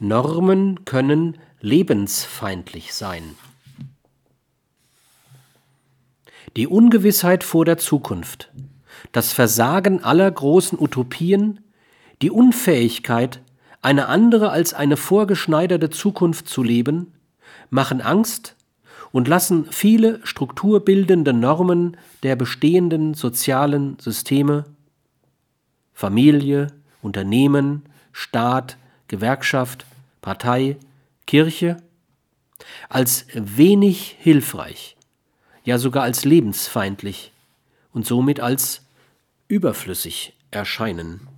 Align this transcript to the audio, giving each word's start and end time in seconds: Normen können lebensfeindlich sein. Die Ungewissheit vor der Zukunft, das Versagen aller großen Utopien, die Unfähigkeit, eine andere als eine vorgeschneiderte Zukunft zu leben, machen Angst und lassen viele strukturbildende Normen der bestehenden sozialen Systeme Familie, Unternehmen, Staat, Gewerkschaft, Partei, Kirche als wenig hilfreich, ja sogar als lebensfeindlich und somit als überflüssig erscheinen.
Normen 0.00 0.86
können 0.86 1.36
lebensfeindlich 1.60 2.94
sein. 2.94 3.22
Die 6.56 6.66
Ungewissheit 6.66 7.44
vor 7.44 7.66
der 7.66 7.76
Zukunft, 7.76 8.50
das 9.12 9.34
Versagen 9.34 10.02
aller 10.02 10.30
großen 10.30 10.78
Utopien, 10.80 11.60
die 12.22 12.30
Unfähigkeit, 12.30 13.42
eine 13.82 14.08
andere 14.08 14.50
als 14.50 14.72
eine 14.72 14.96
vorgeschneiderte 14.96 15.90
Zukunft 15.90 16.48
zu 16.48 16.62
leben, 16.62 17.12
machen 17.68 18.00
Angst 18.00 18.56
und 19.12 19.28
lassen 19.28 19.66
viele 19.70 20.20
strukturbildende 20.24 21.34
Normen 21.34 21.98
der 22.22 22.36
bestehenden 22.36 23.12
sozialen 23.12 23.98
Systeme 23.98 24.64
Familie, 25.92 26.68
Unternehmen, 27.02 27.82
Staat, 28.12 28.78
Gewerkschaft, 29.08 29.84
Partei, 30.20 30.76
Kirche 31.26 31.82
als 32.88 33.26
wenig 33.32 34.16
hilfreich, 34.18 34.96
ja 35.64 35.78
sogar 35.78 36.02
als 36.02 36.24
lebensfeindlich 36.24 37.32
und 37.92 38.06
somit 38.06 38.40
als 38.40 38.86
überflüssig 39.48 40.34
erscheinen. 40.50 41.29